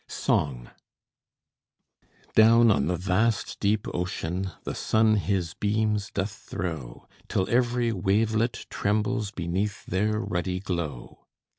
SONG 0.07 0.71
Down 2.33 2.71
on 2.71 2.87
the 2.87 2.95
vast 2.97 3.59
deep 3.59 3.85
ocean 3.93 4.49
The 4.63 4.73
sun 4.73 5.17
his 5.17 5.53
beams 5.53 6.09
doth 6.09 6.31
throw, 6.31 7.07
Till 7.27 7.47
every 7.47 7.91
wavelet 7.91 8.65
trembles 8.71 9.29
Beneath 9.29 9.85
their 9.85 10.19
ruddy 10.19 10.59
glow. 10.59 11.27